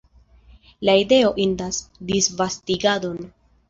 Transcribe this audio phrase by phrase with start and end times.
[0.89, 3.27] La ideo indas disvastigadon!